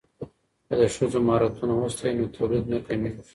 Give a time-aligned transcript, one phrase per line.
[0.67, 3.21] که د ښځو مهارتونه وستایو نو تولید نه کمیږي.